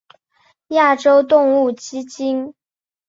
[0.69, 2.55] 亚洲动物基金。